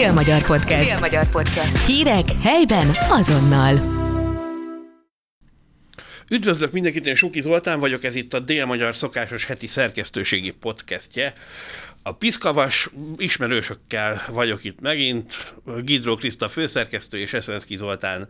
[0.00, 0.90] Dél-Magyar Podcast.
[0.90, 1.86] Dél-Magyar Podcast.
[1.86, 3.74] Hírek helyben azonnal.
[6.30, 11.34] Üdvözlök mindenkit, én Suki Zoltán vagyok, ez itt a Dél-Magyar szokásos heti szerkesztőségi podcastje.
[12.02, 15.54] A Piszkavas ismerősökkel vagyok itt megint,
[15.84, 18.28] Gidró Kriszta főszerkesztő és Eszenszki Zoltán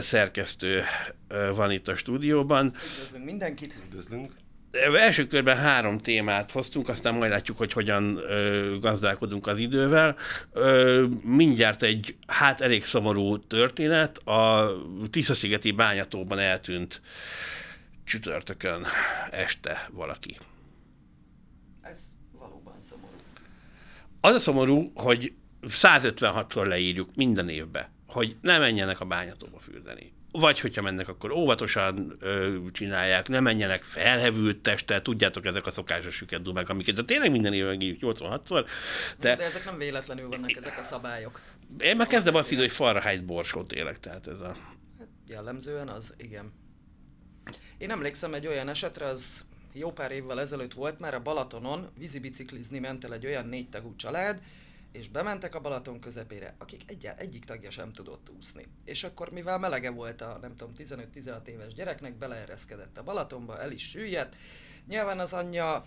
[0.00, 0.82] szerkesztő
[1.54, 2.74] van itt a stúdióban.
[2.96, 3.82] Üdvözlünk mindenkit.
[3.86, 4.32] Üdvözlünk.
[4.80, 10.16] Első körben három témát hoztunk, aztán majd látjuk, hogy hogyan ö, gazdálkodunk az idővel.
[10.52, 14.70] Ö, mindjárt egy, hát elég szomorú történet, a
[15.10, 17.00] Tiszaszigeti bányatóban eltűnt
[18.04, 18.86] csütörtökön
[19.30, 20.38] este valaki.
[21.80, 22.00] Ez
[22.32, 23.14] valóban szomorú.
[24.20, 30.12] Az a szomorú, hogy 156-szor leírjuk minden évbe, hogy ne menjenek a bányatóba fürdeni.
[30.32, 36.14] Vagy hogyha mennek, akkor óvatosan ö, csinálják, ne menjenek felhevült testtel, tudjátok, ezek a szokásos
[36.14, 38.66] süket amiket de tényleg minden évben megírjuk 86-szor,
[39.18, 41.40] De, de, ezek nem véletlenül vannak ezek a szabályok.
[41.78, 44.56] én már kezdem azt írni, hogy falra hájt borsót élek, tehát ez a...
[44.98, 46.52] Hát jellemzően az, igen.
[47.78, 52.78] Én emlékszem egy olyan esetre, az jó pár évvel ezelőtt volt már a Balatonon, vízibiciklizni
[52.78, 54.40] ment el egy olyan négy tagú család,
[54.92, 58.66] és bementek a Balaton közepére, akik egy, egyik tagja sem tudott úszni.
[58.84, 63.70] És akkor, mivel melege volt a, nem tudom, 15-16 éves gyereknek, beleereszkedett a Balatonba, el
[63.70, 64.36] is süllyedt.
[64.86, 65.86] Nyilván az anyja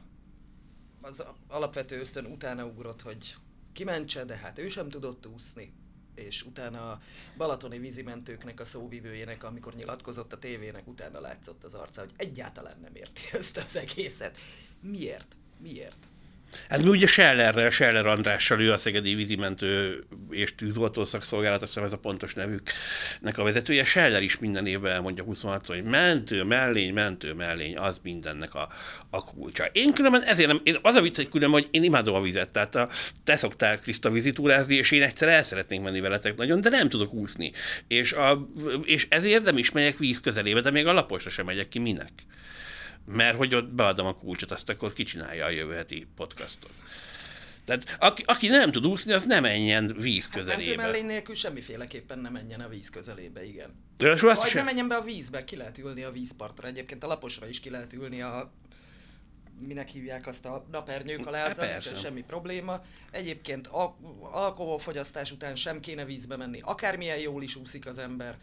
[1.02, 3.36] az alapvető ösztön utána ugrott, hogy
[3.74, 5.74] kimentse, de hát ő sem tudott úszni
[6.16, 7.02] és utána a
[7.38, 12.96] balatoni vízimentőknek a szóvivőjének, amikor nyilatkozott a tévének, utána látszott az arca, hogy egyáltalán nem
[12.96, 14.38] érti ezt az egészet.
[14.80, 15.36] Miért?
[15.58, 16.08] Miért?
[16.70, 21.88] Hát mi ugye Sellerrel, Seller Andrással, ő a Szegedi Vízimentő és Tűzoltó Szakszolgálat, azt hiszem
[21.88, 23.84] ez a pontos nevüknek a vezetője.
[23.84, 28.70] Seller is minden évben elmondja 26 hogy mentő, mellény, mentő, mellény, az mindennek a,
[29.10, 29.66] a kulcsa.
[29.72, 32.50] Én különben ezért nem, én az a vicc, hogy különben, hogy én imádom a vizet,
[32.50, 32.90] tehát a,
[33.24, 37.14] te szoktál Kriszta vízitúrázni, és én egyszer el szeretnék menni veletek nagyon, de nem tudok
[37.14, 37.52] úszni.
[37.88, 38.50] És, a,
[38.84, 42.12] és ezért nem is megyek víz közelébe, de még a laposra sem megyek ki, minek?
[43.06, 46.72] Mert hogy ott beadom a kulcsot, azt akkor kicsinálja a jövő heti podcastot.
[47.66, 50.82] Tehát aki, aki nem tud úszni, az nem menjen víz Mentő közelébe.
[50.82, 53.84] mellény nélkül semmiféleképpen nem menjen a víz közelébe, igen.
[53.98, 56.68] Azt Vagy sem- ne menjen be a vízbe, ki lehet ülni a vízpartra.
[56.68, 58.52] Egyébként a laposra is ki lehet ülni a
[59.60, 62.82] minek hívják azt a napernyők alá, Hát nincsen semmi probléma.
[63.12, 63.96] Egyébként al-
[64.32, 68.38] alkoholfogyasztás után sem kéne vízbe menni, akármilyen jól is úszik az ember.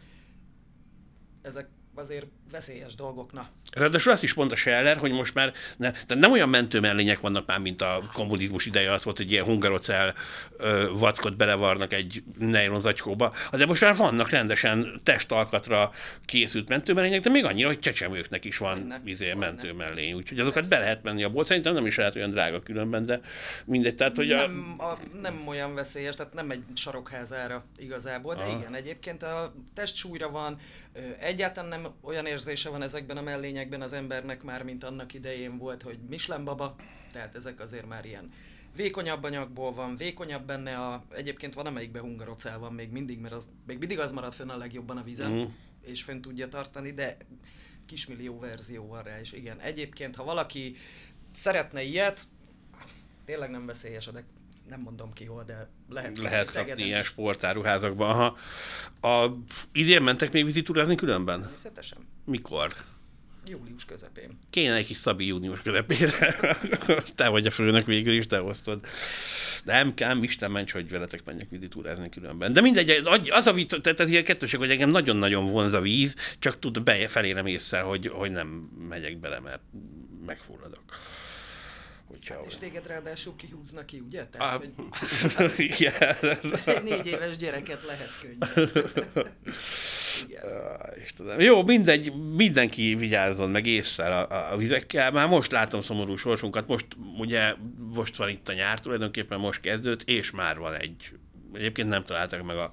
[1.41, 3.49] Ezek azért veszélyes dolgok, na.
[3.71, 7.59] Ráadásul azt is mondta Scheller, hogy most már ne, tehát nem olyan mentőmellények vannak már,
[7.59, 10.13] mint a kommunizmus ideje alatt volt, hogy ilyen hungarocel
[10.57, 15.91] ö, vackot belevarnak egy nylon zacskóba, de most már vannak rendesen testalkatra
[16.25, 20.79] készült mentőmellények, de még annyira, hogy csecsemőknek is van Vannak, izé, mentőmellény, úgyhogy azokat be
[20.79, 21.47] lehet menni a bolt.
[21.47, 23.21] Szerintem nem is lehet olyan drága különben, de
[23.65, 23.95] mindegy.
[23.95, 28.57] Tehát, hogy a, nem, a, nem olyan veszélyes, tehát nem egy sarokházára igazából, de Aha.
[28.57, 30.82] igen, egyébként a testsúlyra van, ö,
[31.19, 35.81] egyáltalán nem olyan érzése van ezekben a mellényekben az embernek már, mint annak idején volt,
[35.81, 36.75] hogy Michelin baba,
[37.11, 38.31] tehát ezek azért már ilyen
[38.75, 43.49] vékonyabb anyagból van, vékonyabb benne a, egyébként van amelyikben hungarocell van még mindig, mert az,
[43.67, 45.43] még mindig az marad fönn a legjobban a vízen, Mhm.
[45.81, 47.17] és fönn tudja tartani, de
[47.85, 50.75] kismillió verzió van rá, és igen, egyébként, ha valaki
[51.31, 52.21] szeretne ilyet,
[53.25, 54.23] tényleg nem veszélyes, de
[54.69, 58.13] nem mondom ki hol, de lehet, lehet kapni ilyen sportáruházakban.
[58.13, 58.37] Ha
[59.07, 59.31] a,
[59.71, 61.41] idén mentek még vizitúrázni különben?
[61.41, 61.97] Természetesen.
[62.25, 62.75] Mikor?
[63.45, 64.39] Július közepén.
[64.49, 66.37] Kéne egy kis Szabi június közepére.
[67.15, 68.43] te vagy a főnök végül is, te.
[69.63, 72.53] De nem kell, Isten ments, hogy veletek menjek vizitúrázni különben.
[72.53, 76.15] De mindegy, az a vita, tehát ez ilyen kettőség, hogy engem nagyon-nagyon vonz a víz,
[76.39, 78.47] csak tud be felérem észre, hogy, hogy nem
[78.89, 79.61] megyek bele, mert
[80.25, 80.83] megfulladok.
[82.07, 84.25] Hogyha És téged ráadásul kihúznak ki, ugye?
[84.25, 84.73] Tehát, hogy
[85.57, 85.93] igen,
[86.65, 88.69] egy négy éves gyereket lehet könnyen.
[90.27, 90.43] Igen.
[90.45, 91.39] Á, Istenem.
[91.39, 95.11] Jó, mindegy, mindenki vigyázzon meg észre a, a, a vizekkel.
[95.11, 96.85] Már most látom szomorú sorsunkat, most
[97.17, 97.53] ugye
[97.93, 101.11] most van itt a nyár, tulajdonképpen most kezdődött, és már van egy,
[101.53, 102.71] egyébként nem találtak meg a,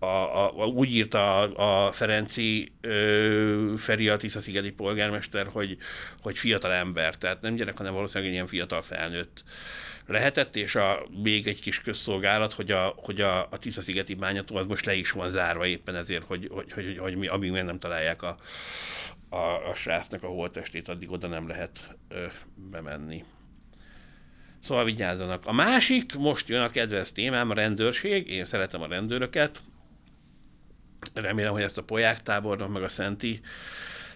[0.00, 5.76] a, a, a úgy írta a, a Ferenci ö, Feri a Tisza-szigeti polgármester, hogy,
[6.20, 9.44] hogy fiatal ember, tehát nem gyerek, hanem valószínűleg egy ilyen fiatal felnőtt
[10.06, 14.66] lehetett, és a, még egy kis közszolgálat, hogy a, hogy a, a Tisza-szigeti bányató az
[14.66, 17.64] most le is van zárva éppen ezért, hogy, hogy, hogy, hogy, hogy mi, amíg meg
[17.64, 18.36] nem találják a,
[19.28, 22.26] a, a srácnak a holttestét, addig oda nem lehet ö,
[22.70, 23.24] bemenni.
[24.62, 25.46] Szóval vigyázzanak.
[25.46, 28.30] A másik, most jön a kedvenc témám, a rendőrség.
[28.30, 29.60] Én szeretem a rendőröket.
[31.14, 33.40] Remélem, hogy ezt a Poják tábornok, meg a Szenti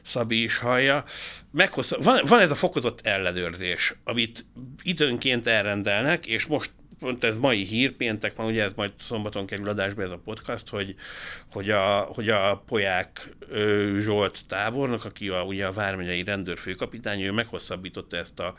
[0.02, 1.04] Szabi is hallja.
[1.50, 4.44] Meghossza, van, van ez a fokozott ellenőrzés, amit
[4.82, 9.68] időnként elrendelnek, és most pont ez mai hír, péntek van, ugye ez majd szombaton kerül
[9.68, 10.94] adásba ez a podcast, hogy,
[11.52, 13.28] hogy, a, hogy a Poják
[13.98, 18.54] Zsolt tábornok, aki a, ugye a Vármegyei rendőrfőkapitány, ő meghosszabbította ezt a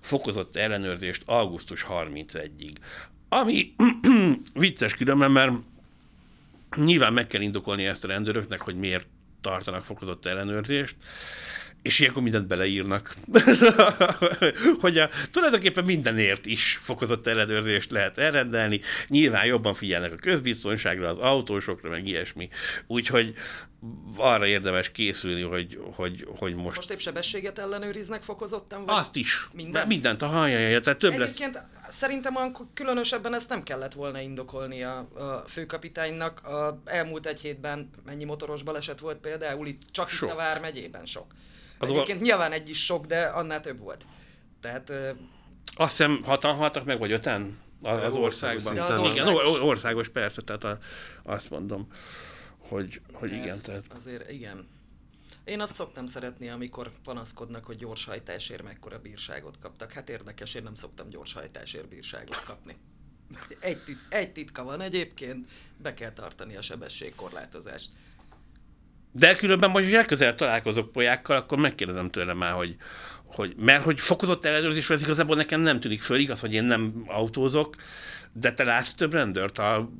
[0.00, 2.76] fokozott ellenőrzést augusztus 31-ig.
[3.28, 3.74] Ami
[4.54, 5.52] vicces különben, mert
[6.76, 9.06] nyilván meg kell indokolni ezt a rendőröknek, hogy miért
[9.40, 10.96] tartanak fokozott ellenőrzést,
[11.82, 13.14] és ilyenkor mindent beleírnak.
[14.80, 18.80] hogy a, tulajdonképpen mindenért is fokozott ellenőrzést lehet elrendelni.
[19.08, 22.48] Nyilván jobban figyelnek a közbiztonságra, az autósokra, meg ilyesmi.
[22.86, 23.34] Úgyhogy
[24.16, 26.76] arra érdemes készülni, hogy, hogy, hogy most...
[26.76, 28.84] Most épp sebességet ellenőriznek fokozottan?
[28.84, 29.48] Vagy Azt is.
[29.52, 29.86] Minden?
[29.86, 31.38] Mindent, a hajja, tehát több lesz.
[31.92, 36.46] Szerintem akkor különösebben ezt nem kellett volna indokolni a, a főkapitánynak.
[36.46, 40.28] A elmúlt egy hétben mennyi motoros baleset volt például itt, csak Sok.
[40.28, 41.26] itt a Vármegyében sok.
[41.78, 44.06] Az Egyébként nyilván egy is sok, de annál több volt.
[44.60, 45.10] Tehát ö,
[45.76, 48.74] Azt hiszem hatan haltak meg, vagy öten az, az országban.
[48.74, 49.48] De az igen, országos.
[49.48, 50.78] or- országos persze, tehát a,
[51.22, 51.88] azt mondom,
[52.58, 53.60] hogy, hogy tehát igen.
[53.60, 54.68] Tehát, azért igen.
[55.44, 59.92] Én azt szoktam szeretni, amikor panaszkodnak, hogy gyorshajtásért mekkora bírságot kaptak.
[59.92, 62.76] Hát érdekes, én nem szoktam gyorshajtásért bírságot kapni.
[63.60, 67.90] Egy, tit- egy titka van egyébként, be kell tartani a sebességkorlátozást.
[69.12, 72.76] De különben majd, hogy legközelebb találkozok polyákkal, akkor megkérdezem tőle már, hogy,
[73.24, 77.02] hogy mert hogy fokozott ellenőrzés, ez igazából nekem nem tűnik föl, igaz, hogy én nem
[77.06, 77.76] autózok,
[78.32, 79.90] de te látsz több rendőrt a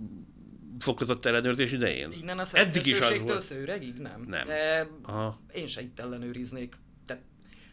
[0.82, 2.12] fokozott ellenőrzés idején?
[2.12, 3.40] Innen a Eddig is az volt.
[3.42, 4.24] szőregig nem.
[4.28, 4.46] Nem.
[4.46, 5.40] De Aha.
[5.54, 6.76] én se itt ellenőriznék.
[7.06, 7.22] Tehát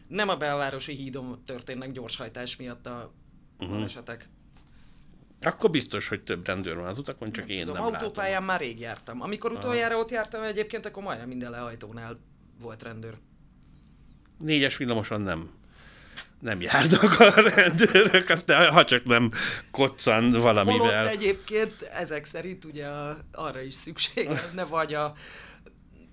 [0.08, 3.12] nem a belvárosi hídon történnek gyorshajtás miatt a
[3.58, 3.70] Mhm.
[3.70, 4.28] balesetek.
[5.42, 8.46] Akkor biztos, hogy több rendőr van az utakon, csak én Tudom, nem autópályán látom.
[8.46, 9.20] már rég jártam.
[9.20, 12.18] Amikor utoljára ott jártam egyébként, akkor majdnem minden lehajtónál
[12.60, 13.18] volt rendőr.
[14.38, 15.50] Négyes villamoson nem.
[16.40, 19.30] Nem járnak a rendőrök, aztán ha csak nem
[19.70, 21.08] koccan Holott valamivel.
[21.08, 22.86] egyébként ezek szerint ugye
[23.32, 25.12] arra is szükség lenne, vagy a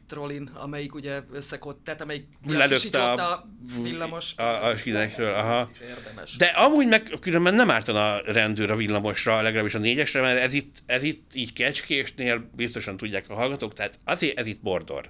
[0.07, 2.25] trollin, amelyik ugye összekott, tehát amelyik
[2.69, 3.47] kisított a- a
[3.81, 4.33] villamos.
[4.37, 5.69] a- a sinekről, aha.
[5.73, 6.35] Is érdemes.
[6.35, 10.53] De amúgy meg különben nem ártana a rendőr a villamosra, legalábbis a négyesre, mert ez
[10.53, 15.09] itt, ez itt így kecskésnél biztosan tudják a hallgatók, tehát azért ez itt bordor.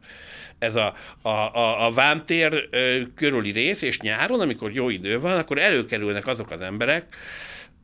[0.59, 2.69] Ez a, a, a, a vámtér
[3.15, 7.15] körüli rész, és nyáron, amikor jó idő van, akkor előkerülnek azok az emberek,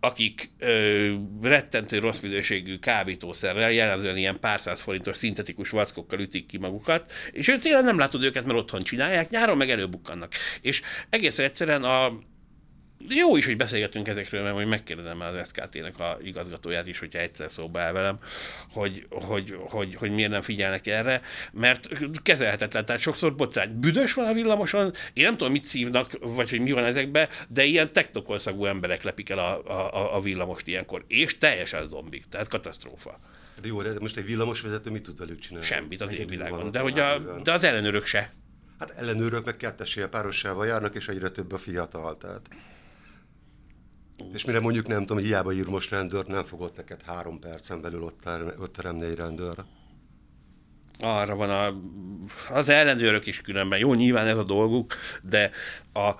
[0.03, 6.57] akik ö, rettentő rossz minőségű kábítószerrel, jellemzően ilyen pár száz forintos szintetikus vackokkal ütik ki
[6.57, 10.33] magukat, és ő tényleg nem látod őket, mert otthon csinálják, nyáron meg előbukkannak.
[10.61, 12.19] És egészen egyszerűen a,
[13.09, 17.51] jó is, hogy beszélgetünk ezekről, mert majd megkérdezem az SKT-nek a igazgatóját is, hogyha egyszer
[17.51, 18.17] szóba áll velem,
[18.71, 21.21] hogy, hogy, hogy, hogy miért nem figyelnek erre,
[21.51, 21.87] mert
[22.23, 23.79] kezelhetetlen, tehát sokszor botrány.
[23.79, 27.63] Büdös van a villamoson, én nem tudom, mit szívnak, vagy hogy mi van ezekbe, de
[27.63, 33.19] ilyen teknokolszagú emberek lepik el a, a, a villamost ilyenkor, és teljesen zombik, tehát katasztrófa.
[33.61, 35.65] De jó, de most egy villamosvezető mit tud velük csinálni?
[35.65, 36.15] Semmit az
[36.49, 37.43] vannak De, hogy a, világban.
[37.43, 38.33] de az ellenőrök se.
[38.79, 42.49] Hát ellenőrök meg kettesével, párossával járnak, és egyre több a fiatal, tehát...
[44.33, 48.03] És mire mondjuk nem tudom, hiába ír most rendőrt, nem fogott neked három percen belül
[48.03, 49.55] ott, ter- ott teremni egy rendőr.
[50.99, 51.73] arra van a,
[52.53, 53.79] az ellenőrök is különben.
[53.79, 55.51] Jó, nyilván ez a dolguk, de
[55.93, 56.11] a,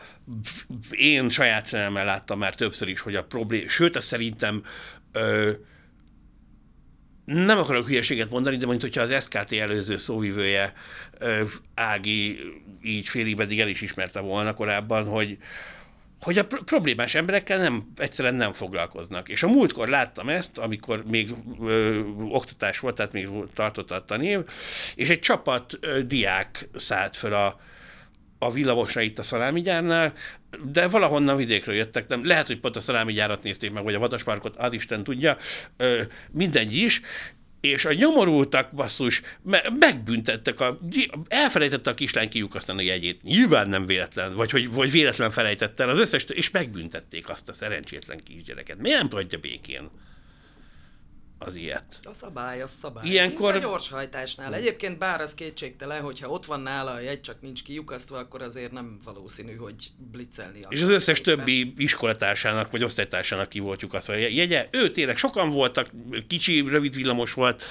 [0.91, 4.63] én saját szememmel láttam már többször is, hogy a problém, sőt, azt szerintem
[5.11, 5.51] ö,
[7.25, 10.73] nem akarok hülyeséget mondani, de mondjuk, hogyha az SKT előző szóvivője
[11.75, 12.39] Ági
[12.83, 15.37] így félig meddig el is ismerte volna korábban, hogy,
[16.23, 19.29] hogy a pro- problémás emberekkel nem, egyszerűen nem foglalkoznak.
[19.29, 24.39] És a múltkor láttam ezt, amikor még ö, oktatás volt, tehát még tartott a tanév,
[24.95, 27.59] és egy csapat ö, diák szállt föl a,
[28.39, 30.13] a villamosra itt a szalámigyárnál,
[30.63, 34.55] de valahonnan vidékről jöttek, nem, lehet, hogy pont a szalámigyárat nézték meg, vagy a vadasparkot,
[34.57, 35.37] az Isten tudja,
[35.77, 36.01] ö,
[36.31, 37.01] mindegy is,
[37.63, 40.79] és a nyomorultak, basszus, me- megbüntettek, a,
[41.27, 43.23] elfelejtette a kislány kiukasztani a jegyét.
[43.23, 47.53] Nyilván nem véletlen, vagy hogy vagy véletlen felejtette el az összes, és megbüntették azt a
[47.53, 48.77] szerencsétlen kisgyereket.
[48.77, 49.89] Miért nem tudja békén
[51.37, 51.99] az ilyet?
[52.03, 53.07] A szabály, a szabály.
[53.07, 54.53] Ilyenkor- Mint a gyorshajtásnál.
[54.53, 58.71] Egyébként bár az kétségtelen, hogyha ott van nála a jegy, csak nincs kiukasztva, akkor azért
[58.71, 64.67] nem valószínű, hogy blitzelni És az összes többi iskolatársának vagy osztálytársának ki volt lyukasztva jegye.
[64.71, 65.89] Ő tényleg sokan voltak,
[66.27, 67.63] kicsi, rövid villamos volt,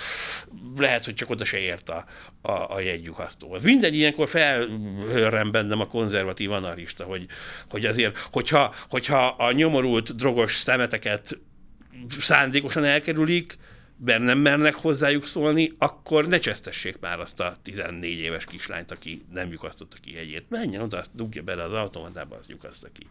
[0.77, 2.05] lehet, hogy csak oda se ért a,
[2.43, 3.63] a, a jegylyukasztóhoz.
[3.63, 7.27] Mindegy, ilyenkor felhörrem bennem a konzervatív anarista, hogy,
[7.71, 11.39] hogy azért, hogyha, hogyha a nyomorult drogos szemeteket
[12.09, 13.59] szándékosan elkerülik,
[14.05, 19.23] mert nem mernek hozzájuk szólni, akkor ne csesztessék már azt a 14 éves kislányt, aki
[19.33, 20.45] nem lyukasztotta ki jegyét.
[20.49, 23.07] Menjen oda, azt dugja bele az automatába, azt lyukaszta ki.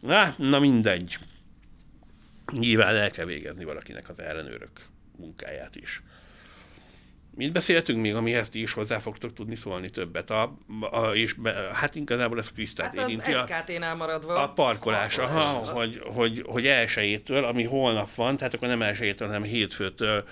[0.00, 1.18] Na, na mindegy.
[2.52, 6.02] nyilván el kell végezni valakinek az ellenőrök munkáját is.
[7.34, 10.30] Mit beszéltünk még, amihez ti is hozzá fogtok tudni szólni többet?
[10.30, 10.58] A,
[10.90, 13.32] a, és be, hát igazából ez Krisztát Hát érinti.
[13.32, 14.42] A, SKT-nál maradva.
[14.42, 15.74] a parkolás, aha, parkolás.
[15.74, 20.24] hogy, hogy, hogy elsőjétől, ami holnap van, tehát akkor nem elsőjétől, hanem hétfőtől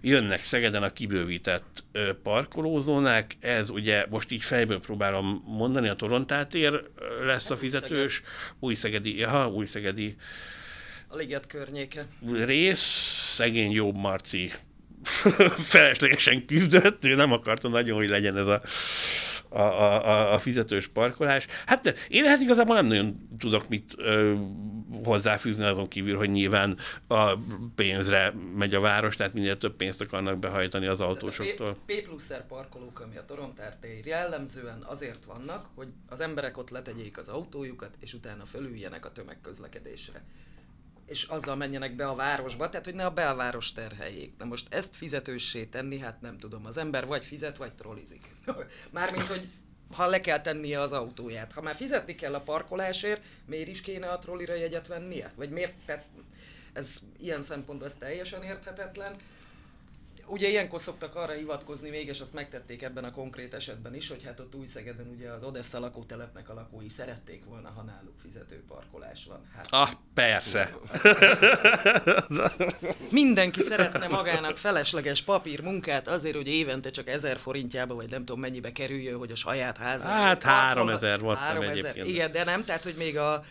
[0.00, 1.84] jönnek Szegeden a kibővített
[2.22, 3.36] parkolózónák.
[3.40, 6.82] Ez ugye most így fejből próbálom mondani, a Torontátér
[7.24, 8.22] lesz a fizetős,
[8.58, 10.16] új szegedi, aha, új szegedi
[11.08, 12.06] A liget környéke.
[12.44, 14.52] rész, szegény Jobb Marci
[15.74, 18.62] feleslegesen küzdött, ő nem akarta nagyon, hogy legyen ez a,
[19.48, 21.46] a, a, a fizetős parkolás.
[21.66, 24.34] Hát én ehhez igazából nem nagyon tudok mit ö,
[25.04, 27.38] hozzáfűzni azon kívül, hogy nyilván a
[27.74, 31.74] pénzre megy a város, tehát minél több pénzt akarnak behajtani az autósoktól.
[31.74, 36.70] P, P pluszer parkolók, ami a Torontár tér jellemzően azért vannak, hogy az emberek ott
[36.70, 40.22] letegyék az autójukat, és utána fölüljenek a tömegközlekedésre.
[41.06, 44.32] És azzal menjenek be a városba, tehát hogy ne a belváros terheljék.
[44.38, 46.66] Na most ezt fizetőssé tenni, hát nem tudom.
[46.66, 48.34] Az ember vagy fizet, vagy trollizik.
[48.90, 49.48] Mármint, hogy
[49.92, 51.52] ha le kell tennie az autóját.
[51.52, 55.32] Ha már fizetni kell a parkolásért, miért is kéne a trollira jegyet vennie?
[55.34, 55.74] Vagy miért?
[55.86, 56.04] Tehát
[56.72, 59.16] ez ilyen szempontból ez teljesen érthetetlen.
[60.28, 64.24] Ugye ilyenkor szoktak arra hivatkozni még, és azt megtették ebben a konkrét esetben is, hogy
[64.24, 69.24] hát ott Új-Szegeden ugye az Odessa lakótelepnek a lakói szerették volna, ha náluk fizető parkolás
[69.28, 69.40] van.
[69.56, 70.76] Hát Ah, persze.
[73.10, 78.40] mindenki szeretne magának felesleges papír munkát azért, hogy évente csak 1000 forintjába, vagy nem tudom
[78.40, 80.12] mennyibe kerüljön, hogy a saját házába.
[80.12, 80.74] Hát parkolhat.
[80.74, 81.76] 3000 volt szem 3000.
[81.78, 82.06] egyébként.
[82.06, 83.44] Igen, de nem, tehát hogy még a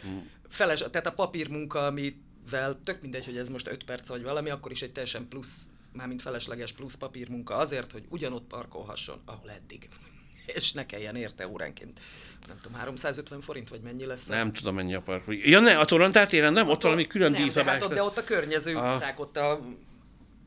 [0.49, 4.71] feles, tehát a papírmunka, amivel tök mindegy, hogy ez most 5 perc vagy valami, akkor
[4.71, 5.61] is egy teljesen plusz,
[5.95, 9.89] mármint felesleges plusz papírmunka azért, hogy ugyanott parkolhasson, ahol eddig.
[10.55, 11.99] És ne kelljen érte óránként,
[12.47, 14.25] nem tudom, 350 forint, vagy mennyi lesz?
[14.25, 15.35] Nem tudom, mennyi a parkol.
[15.35, 18.17] Ja, ne, a Torontát téren nem, ott valami külön nem, de, hát ott, de ott
[18.17, 18.95] a környező Aha.
[18.95, 19.59] utcák, ott a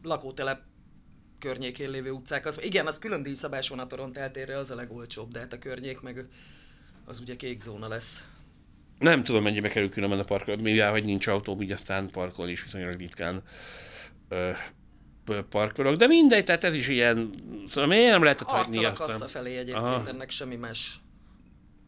[0.02, 0.60] lakótelep
[1.38, 2.46] környékén lévő utcák.
[2.46, 5.58] Az, igen, az külön díjszabás van a Torontál térre, az a legolcsóbb, de hát a
[5.58, 6.28] környék meg
[7.04, 8.24] az ugye kék zóna lesz.
[8.98, 12.62] Nem tudom, mennyibe kerül különben a parkol, mivel hogy nincs autó, így aztán parkolni is
[12.62, 13.42] viszonylag ritkán
[14.28, 14.50] ö,
[15.50, 17.30] parkolok, de mindegy, tehát ez is ilyen,
[17.68, 20.08] szóval miért nem lehetett hagyni Arccal a kassa felé egyébként, Aha.
[20.08, 21.00] ennek semmi más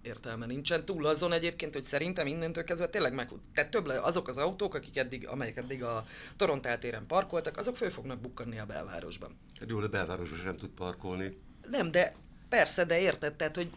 [0.02, 0.84] értelme nincsen.
[0.84, 4.74] Túl azon egyébként, hogy szerintem innentől kezdve tényleg meg, tehát több le, azok az autók,
[4.74, 6.06] akik eddig, amelyek eddig a
[6.36, 9.38] Torontál téren parkoltak, azok föl fognak bukkanni a belvárosban.
[9.60, 11.36] Hát Jó, de belvárosban sem tud parkolni.
[11.70, 12.12] Nem, de
[12.48, 13.70] persze, de érted, tehát, hogy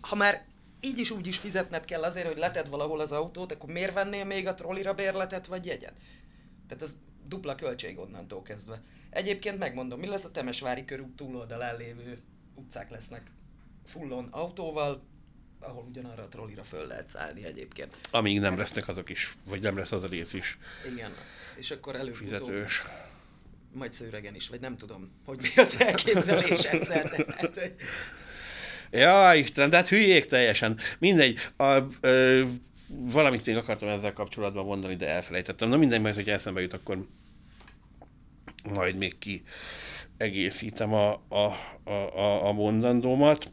[0.00, 0.46] ha már
[0.80, 4.24] így is úgy is fizetned kell azért, hogy leted valahol az autót, akkor miért vennél
[4.24, 5.94] még a trollira bérletet vagy jegyet?
[6.68, 6.96] Tehát ez
[7.28, 8.82] dupla költség onnantól kezdve.
[9.10, 12.18] Egyébként megmondom, mi lesz a Temesvári körút túloldalán lévő
[12.54, 13.30] utcák lesznek
[13.84, 15.02] fullon autóval,
[15.60, 17.96] ahol ugyanarra a trollira föl lehet szállni egyébként.
[18.10, 20.58] Amíg nem lesznek azok is, vagy nem lesz az a rész is
[20.92, 21.12] Igen.
[21.56, 22.82] És akkor előbb-utóbb fizetős.
[23.72, 27.08] majd szőregen is, vagy nem tudom, hogy mi az elképzelés ezzel.
[27.10, 27.74] Tehát, hogy
[28.90, 30.78] Ja, Istenem, de hát hülyék teljesen.
[30.98, 32.44] Mindegy, a, ö,
[32.88, 35.68] valamit még akartam ezzel kapcsolatban mondani, de elfelejtettem.
[35.68, 37.06] Na mindegy, mert hogy eszembe jut, akkor
[38.74, 39.42] majd még ki
[40.16, 43.52] egészítem a, a, a, a, mondandómat.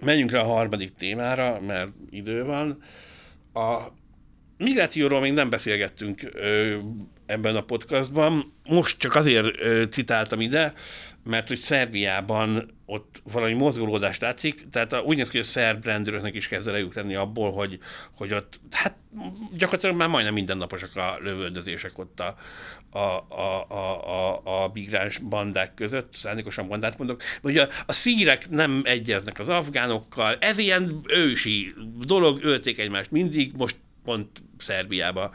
[0.00, 2.82] Menjünk rá a harmadik témára, mert idő van.
[3.52, 3.86] A
[4.56, 6.78] migrációról még nem beszélgettünk ö,
[7.26, 8.54] ebben a podcastban.
[8.64, 10.72] Most csak azért ö, citáltam ide,
[11.24, 16.34] mert hogy Szerbiában ott valami mozgolódást látszik, tehát úgy néz ki, hogy a szerb rendőröknek
[16.34, 17.78] is kezd elejük lenni abból, hogy,
[18.14, 18.96] hogy ott, hát
[19.52, 22.36] gyakorlatilag már majdnem mindennaposak a lövöldözések ott a,
[22.90, 22.98] a,
[23.28, 28.82] a, a, a, a migráns bandák között, szándékosan bandát mondok, ugye a, a szírek nem
[28.84, 35.34] egyeznek az afgánokkal, ez ilyen ősi dolog, ölték egymást mindig, most pont Szerbiába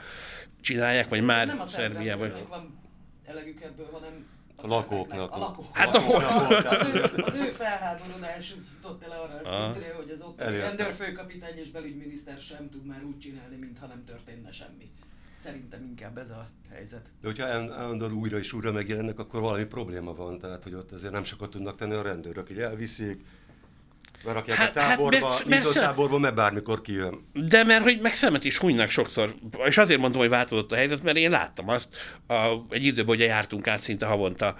[0.61, 2.23] csinálják, vagy már nem a Szerbiába.
[2.23, 2.79] szerbrendőrnek van
[3.25, 4.25] elegük ebből, hanem
[4.55, 5.31] A lakóknak.
[5.31, 5.77] A lakóknak.
[5.77, 6.23] Hát ahol-
[6.65, 9.73] Az ő, az ő felháborodásuk jutott el arra a Aha.
[9.73, 14.51] szintre, hogy az ott rendőrfőkapitány és belügyminiszter sem tud már úgy csinálni, mintha nem történne
[14.51, 14.91] semmi.
[15.37, 17.01] Szerintem inkább ez a helyzet.
[17.21, 20.39] De hogyha áll- állandóan újra és újra megjelennek, akkor valami probléma van.
[20.39, 23.25] Tehát, hogy ott azért nem sokat tudnak tenni a rendőrök, hogy elviszik,
[24.25, 27.29] berakják Hát- a táborba, mert- hát, mert nyitott szem- táborba, mert bármikor kijön.
[27.33, 31.03] De mert hogy meg szemet is hunynak sokszor, és azért mondom, hogy változott a helyzet,
[31.03, 31.87] mert én láttam azt,
[32.27, 34.55] a, egy időben ugye jártunk át szinte havonta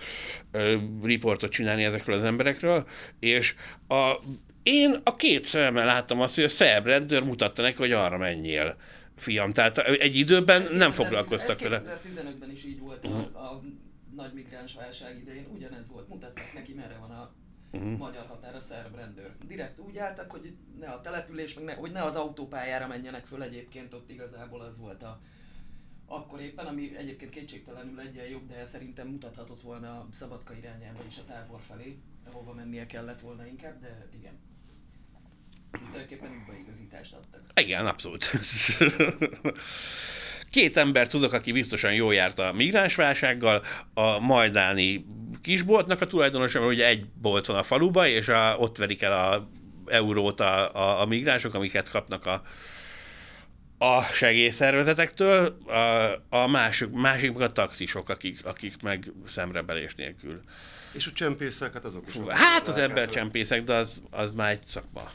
[0.51, 2.87] ö, riportot csinálni ezekről az emberekről,
[3.19, 3.55] és
[3.87, 4.13] a,
[4.63, 8.75] én a két szememmel láttam azt, hogy a szerb rendőr mutatta neki, hogy arra menjél,
[9.17, 9.51] fiam.
[9.51, 11.81] Tehát egy időben Ez nem 2010 foglalkoztak vele.
[12.15, 13.61] 2015-ben is így volt a, a
[14.15, 17.33] nagy migráns válság idején, ugyanez volt, mutatták neki merre van a
[17.75, 17.97] Uh-huh.
[17.97, 19.31] magyar határ, a szerb rendőr.
[19.47, 23.41] Direkt úgy álltak, hogy ne a település, meg ne, hogy ne az autópályára menjenek föl
[23.41, 25.21] egyébként, ott igazából az volt a
[26.07, 31.17] akkor éppen, ami egyébként kétségtelenül egyen jobb, de szerintem mutathatott volna a Szabadka irányába is
[31.17, 34.39] a tábor felé, ahova mennie kellett volna inkább, de igen.
[35.71, 37.41] Tulajdonképpen útbaigazítást adtak.
[37.61, 38.31] Igen, abszolút.
[40.55, 45.05] Két ember tudok, aki biztosan jól járt a migránsválsággal, a majdáni
[45.41, 49.11] kisboltnak a tulajdonosa, mert ugye egy bolt van a faluba, és a, ott verik el
[49.11, 49.49] a
[49.85, 52.41] eurót a, a, a migránsok, amiket kapnak a,
[53.77, 60.41] a segélyszervezetektől, a, a másik, másik meg a taxisok, akik, akik meg szemrebelés nélkül.
[60.93, 62.11] És a csempészek, hát azok is.
[62.11, 65.11] Fú, hát az embercsempészek, de az, az már egy szakma.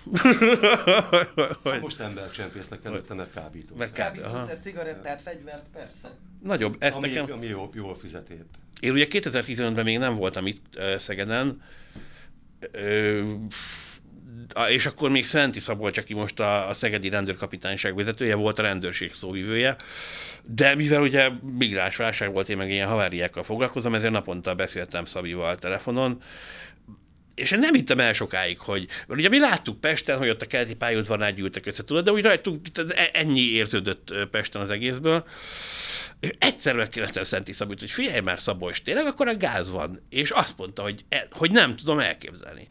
[1.65, 3.75] Hát most embercsempésznek előtte, mert kábító.
[3.79, 6.09] Meg ká- Kábítószer, cigarettát, fegyvert, persze.
[6.43, 7.33] Nagyobb, ezt Ami, nekem...
[7.33, 8.53] ami jól, jól fizet épp.
[8.81, 11.63] Én ugye 2015-ben még nem voltam itt Szegeden,
[12.71, 13.35] ö,
[14.69, 19.15] és akkor még Szenti Szabolcs, aki most a, a Szegedi rendőrkapitányság vezetője, volt a rendőrség
[19.15, 19.77] szóvivője,
[20.43, 21.29] de mivel ugye
[21.59, 26.23] migránsválság volt, én meg ilyen haváriákkal foglalkozom, ezért naponta beszéltem Szabival telefonon,
[27.41, 30.47] és én nem hittem el sokáig, hogy, mert ugye mi láttuk Pesten, hogy ott a
[30.47, 35.25] keleti pályaudvarnál gyűltek össze, tudod, de úgy rajtunk tehát e- ennyi érződött Pesten az egészből.
[36.21, 40.07] És egyszer megkérdeztem Szenti Szabit, hogy figyelj már Szabolcs, tényleg akkor a gáz van?
[40.09, 42.67] És azt mondta, hogy, e, hogy nem tudom elképzelni.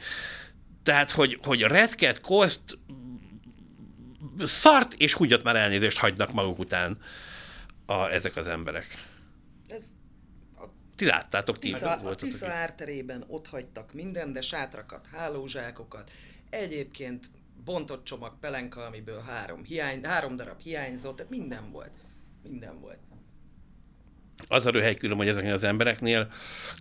[0.89, 2.77] Tehát, hogy, hogy retket, koszt,
[4.39, 6.97] szart és húgyat már elnézést hagynak maguk után
[7.85, 9.05] a, ezek az emberek.
[9.67, 9.83] Ez
[10.95, 12.15] Ti láttátok, ti Tisza, a.
[12.15, 16.11] Tisza árterében ott hagytak minden, de sátrakat, hálózsákokat.
[16.49, 17.29] Egyébként
[17.65, 21.93] bontott csomag pelenka, amiből három, hiány, három darab hiányzott, tehát minden volt.
[22.43, 22.99] Minden volt.
[24.47, 26.31] az a röhely külön, hogy ezeknél az embereknél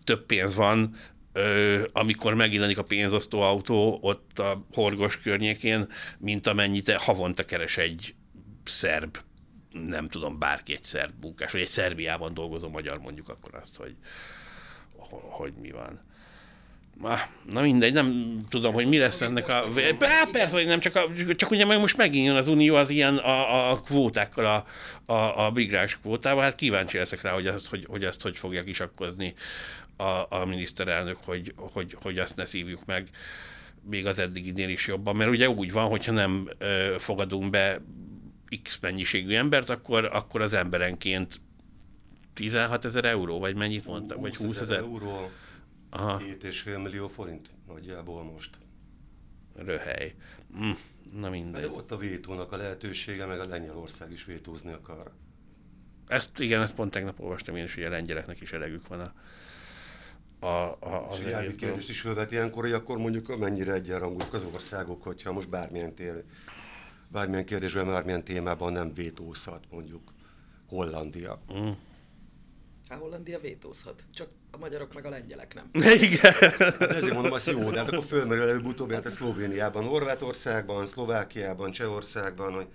[0.05, 0.97] több pénz van,
[1.39, 5.87] ö, amikor megjelenik a pénzosztó autó ott a horgos környékén,
[6.19, 8.15] mint amennyit havonta keres egy
[8.65, 9.19] szerb,
[9.73, 13.95] nem tudom, bárki egy szerb munkás, vagy egy Szerbiában dolgozó magyar mondjuk akkor azt, hogy,
[15.31, 16.07] hogy mi van.
[17.51, 19.65] Na, mindegy, nem tudom, hogy mi lesz ennek a...
[19.99, 22.91] Bá, persze, hogy nem, csak, a, csak ugye meg most megint jön az Unió az
[22.91, 24.67] ilyen a, a kvótákkal, a,
[25.13, 28.63] a, a migráns kvótával, hát kíváncsi leszek rá, hogy, az, hogy, hogy ezt hogy fogja
[28.63, 29.35] kisakkozni
[29.99, 33.11] a, a miniszterelnök, hogy, hogy, hogy azt ne szívjuk meg
[33.83, 37.81] még az eddiginél is jobban, mert ugye úgy van, hogyha nem ö, fogadunk be
[38.63, 41.41] X mennyiségű embert, akkor, akkor az emberenként
[42.33, 44.79] 16 ezer euró, vagy mennyit mondtam, vagy 20 ezer?
[44.79, 45.31] euró,
[45.91, 46.19] Aha.
[46.19, 48.59] 7,5 millió forint nagyjából most.
[49.55, 50.15] Röhely.
[50.59, 50.71] Mm,
[51.13, 51.71] na De mindegy.
[51.73, 55.13] ott a vétónak a lehetősége, meg a Lengyelország is vétózni akar.
[56.07, 59.13] Ezt, igen, ezt pont tegnap olvastam én is, hogy a lengyeleknek is elegük van a,
[60.41, 61.57] a, a, az És egészből.
[61.57, 66.25] kérdést is felvet ilyenkor, hogy akkor mondjuk mennyire egyenrangúak az országok, hogyha most bármilyen, tér,
[67.09, 70.13] bármilyen kérdésben, bármilyen témában nem vétózhat mondjuk
[70.69, 71.41] Hollandia.
[71.59, 71.71] Mm.
[72.89, 75.71] Hát Hollandia vétózhat, csak a magyarok meg a lengyelek nem.
[76.01, 76.33] Igen.
[76.59, 81.71] Hát ezért mondom azt jó, de hát akkor fölmerül előbb-utóbb, hát a Szlovéniában, Horvátországban, Szlovákiában,
[81.71, 82.67] Csehországban, hogy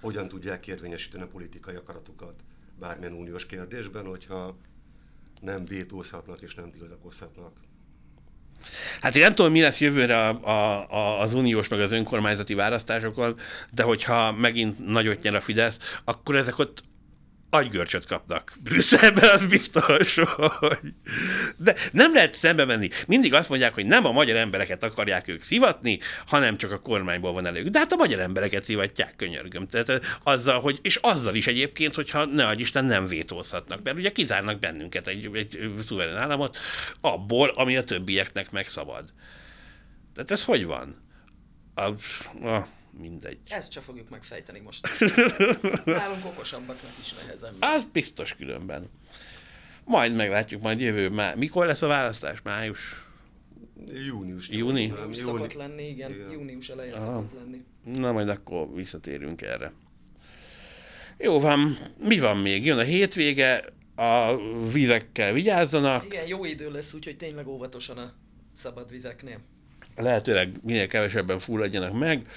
[0.00, 2.34] hogyan tudják érvényesíteni a politikai akaratukat
[2.78, 4.56] bármilyen uniós kérdésben, hogyha
[5.40, 7.52] nem vétózhatnak és nem tiltakozhatnak.
[9.00, 12.54] Hát én nem tudom, mi lesz jövőre a, a, a, az uniós meg az önkormányzati
[12.54, 13.38] választásokon,
[13.72, 16.82] de hogyha megint nagyot nyer a Fidesz, akkor ezek ott
[17.50, 18.56] agygörcsöt kapnak.
[18.62, 20.14] Brüsszelben biztos,
[20.58, 20.78] hogy...
[21.56, 22.88] De nem lehet szembe menni.
[23.06, 27.32] Mindig azt mondják, hogy nem a magyar embereket akarják ők szivatni, hanem csak a kormányból
[27.32, 27.70] van elég.
[27.70, 29.68] De hát a magyar embereket szivatják, könyörgöm.
[29.68, 34.12] Tehát azzal, hogy, és azzal is egyébként, hogyha ne adj Isten nem vétózhatnak, mert ugye
[34.12, 36.56] kizárnak bennünket egy, egy szuverén államot
[37.00, 39.12] abból, ami a többieknek meg szabad.
[40.14, 41.08] Tehát ez hogy van?
[41.74, 41.82] A,
[42.48, 43.38] a, mindegy.
[43.48, 44.88] Ezt se fogjuk megfejteni most.
[45.84, 47.54] Nálunk okosabbaknak is nehezem.
[47.60, 48.88] Az biztos különben.
[49.84, 51.36] Majd meglátjuk, majd jövő már.
[51.36, 52.42] Mikor lesz a választás?
[52.42, 53.04] Május?
[54.06, 54.48] Június.
[54.48, 54.84] Júni?
[54.84, 56.10] nyolc, Úgy júni- szokott lenni, igen.
[56.12, 56.30] Igen.
[56.30, 57.04] Június elején Aha.
[57.04, 57.64] szokott lenni.
[57.98, 59.72] Na, majd akkor visszatérünk erre.
[61.18, 62.64] Jó van, mi van még?
[62.66, 64.36] Jön a hétvége, a
[64.72, 68.12] vizekkel vigyázzanak, Igen, jó idő lesz, úgyhogy tényleg óvatosan a
[68.52, 69.40] szabad vizeknél.
[70.02, 72.28] Lehetőleg minél kevesebben fulladjanak meg.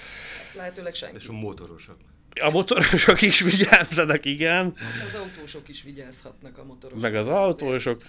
[0.54, 1.16] Lehetőleg senki.
[1.16, 1.96] És a motorosok.
[2.42, 4.74] A motorosok is vigyázzanak, igen,
[5.08, 7.02] Az autósok is vigyázhatnak a motorosok.
[7.02, 8.02] meg az autósok.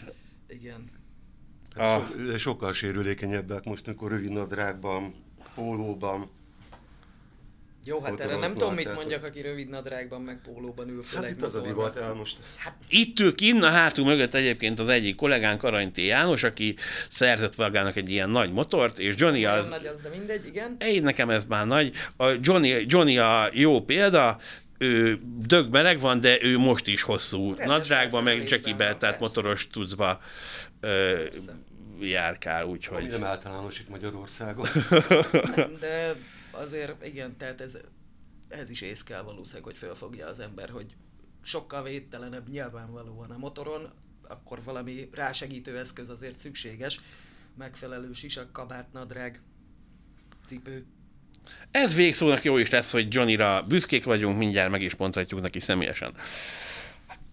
[0.48, 0.90] Igen.
[1.76, 5.14] A, So, sokkal sérülékenyebbek most, amikor rövid nadrágban,
[5.56, 6.30] pólóban.
[7.88, 11.30] Jó, hát erre nem tudom, mit mondjak, aki rövid nadrágban, meg pólóban ül fel Hát
[11.30, 12.38] egy itt az a divat el most.
[12.90, 15.98] Itt ül kinn a hátul mögött egyébként az egyik kollégánk, Arany T.
[15.98, 16.76] János, aki
[17.10, 19.70] szerzett magának egy ilyen nagy motort, és Johnny Nagyon az...
[19.70, 20.76] nagy az, de mindegy, igen.
[20.80, 21.94] Én nekem ez már nagy.
[22.18, 24.40] A Johnny, Johnny a jó példa,
[24.78, 29.20] ő dög meleg van, de ő most is hosszú Rendes nadrágban, meg csekibe, tehát persze.
[29.20, 30.22] motoros tucba
[30.80, 31.24] ö,
[32.00, 33.10] járkál, Ami úgyhogy...
[33.10, 34.68] nem általános itt Magyarországon.
[35.56, 36.16] Nem, de
[36.56, 37.78] azért igen, tehát ez,
[38.48, 40.96] ez is ész kell valószínűleg, hogy fölfogja az ember, hogy
[41.42, 43.94] sokkal védtelenebb nyilvánvalóan a motoron,
[44.28, 47.00] akkor valami rásegítő eszköz azért szükséges,
[47.58, 49.42] megfelelő sisak, kabát, nadrág,
[50.46, 50.86] cipő.
[51.72, 56.14] Ez végszónak jó is lesz, hogy Johnnyra büszkék vagyunk, mindjárt meg is mondhatjuk neki személyesen.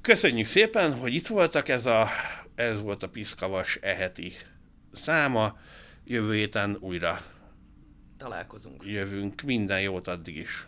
[0.01, 2.09] Köszönjük szépen, hogy itt voltak, ez, a,
[2.55, 4.33] ez volt a Piszkavas eheti
[4.95, 5.59] száma.
[6.05, 7.21] Jövő héten újra
[8.23, 8.87] Találkozunk.
[8.87, 9.43] jövünk.
[9.43, 10.67] Minden jót addig is.